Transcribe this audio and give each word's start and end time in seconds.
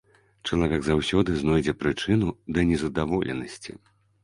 Чалавек 0.47 0.81
заўсёды 0.87 1.35
знойдзе 1.41 1.77
прычыну 1.85 2.27
да 2.57 2.67
незадаволенасці. 2.73 3.79